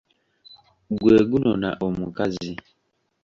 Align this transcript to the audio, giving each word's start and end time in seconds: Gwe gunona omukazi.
Gwe 1.01 1.17
gunona 1.29 1.69
omukazi. 1.85 2.51